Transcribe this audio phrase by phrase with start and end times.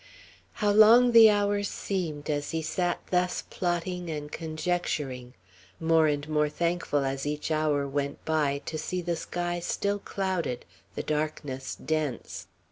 [0.53, 5.35] How long the hours seemed as he sat thus plotting and conjecturing;
[5.79, 10.65] more and more thankful, as each hour went by, to see the sky still clouded,
[10.95, 12.47] the darkness dense.